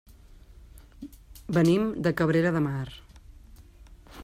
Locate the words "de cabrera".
2.07-2.55